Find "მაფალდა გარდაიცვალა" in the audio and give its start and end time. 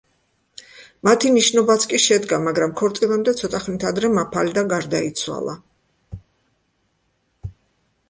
4.17-5.59